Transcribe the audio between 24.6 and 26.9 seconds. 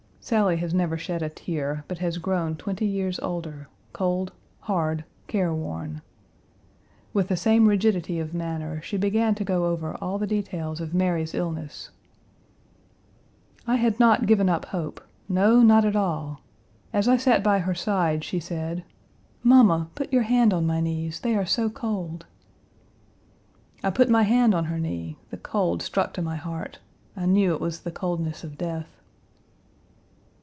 her knee; the cold struck to my heart.